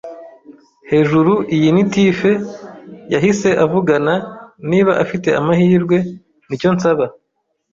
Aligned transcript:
hejuru. 0.91 1.33
Iyi 1.55 1.69
ni 1.73 1.83
tiffe; 1.91 2.31
yahise 3.13 3.49
avugana 3.63 4.13
'niba 4.69 4.93
afite 5.03 5.29
amahirwe, 5.39 5.97
nicyo 6.47 6.69
nsaba 6.75 7.05